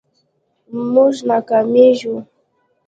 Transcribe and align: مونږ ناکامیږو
مونږ 0.91 1.15
ناکامیږو 1.29 2.15